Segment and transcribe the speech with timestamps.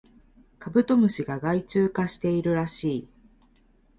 [0.57, 3.07] カブトムシが害虫化しているらしい